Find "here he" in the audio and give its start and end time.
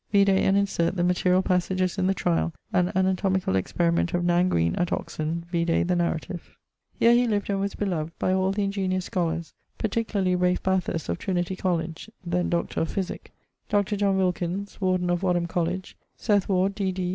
6.99-7.27